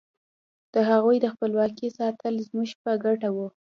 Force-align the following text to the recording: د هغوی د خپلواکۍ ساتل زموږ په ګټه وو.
د 0.73 0.75
هغوی 0.89 1.17
د 1.21 1.25
خپلواکۍ 1.33 1.89
ساتل 1.99 2.33
زموږ 2.47 2.69
په 2.83 2.91
ګټه 3.03 3.29
وو. 3.35 3.47